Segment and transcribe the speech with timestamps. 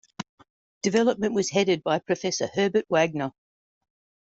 [0.81, 3.33] Development was headed by Professor Herbert Wagner.